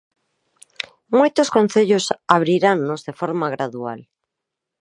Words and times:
Moitos 1.19 1.51
concellos 1.55 2.05
abriranos 2.35 2.99
de 3.07 3.13
forma 3.19 3.47
gradual. 3.55 3.99